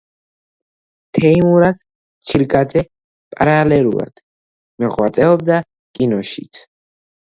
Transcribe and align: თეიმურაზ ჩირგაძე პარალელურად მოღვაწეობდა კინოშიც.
თეიმურაზ 1.17 1.81
ჩირგაძე 2.29 2.83
პარალელურად 3.35 4.25
მოღვაწეობდა 4.85 5.63
კინოშიც. 6.01 6.65